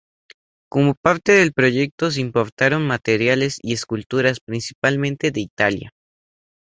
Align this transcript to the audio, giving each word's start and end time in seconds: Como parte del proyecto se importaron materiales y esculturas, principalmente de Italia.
Como 0.67 0.95
parte 0.95 1.31
del 1.33 1.53
proyecto 1.53 2.09
se 2.09 2.21
importaron 2.21 2.87
materiales 2.87 3.59
y 3.61 3.73
esculturas, 3.73 4.39
principalmente 4.39 5.29
de 5.29 5.41
Italia. 5.41 5.93